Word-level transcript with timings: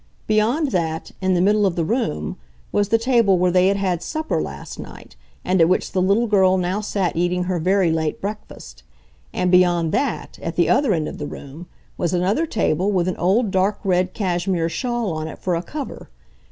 Beyond 0.25 0.71
that, 0.71 1.11
in 1.21 1.35
the 1.35 1.41
middle 1.41 1.63
of 1.67 1.75
the 1.75 1.85
room, 1.85 2.35
was 2.71 2.89
the 2.89 2.97
table 2.97 3.37
where 3.37 3.51
they 3.51 3.67
had 3.67 3.77
had 3.77 4.01
supper 4.01 4.41
last 4.41 4.79
night, 4.79 5.15
and 5.45 5.61
at 5.61 5.69
which 5.69 5.91
the 5.91 6.01
little 6.01 6.25
girl 6.25 6.57
now 6.57 6.81
sat 6.81 7.15
eating 7.15 7.43
her 7.43 7.59
very 7.59 7.91
late 7.91 8.19
breakfast; 8.19 8.81
and 9.31 9.51
beyond 9.51 9.91
that, 9.91 10.39
at 10.41 10.55
the 10.55 10.67
other 10.69 10.95
end 10.95 11.07
of 11.07 11.19
the 11.19 11.27
room, 11.27 11.67
was 11.99 12.15
another 12.15 12.47
table 12.47 12.91
with 12.91 13.07
an 13.07 13.17
old 13.17 13.51
dark 13.51 13.77
red 13.83 14.15
cashmere 14.15 14.69
shawl 14.69 15.13
on 15.13 15.27
it 15.27 15.37
for 15.37 15.53
a 15.53 15.61
cover. 15.61 16.09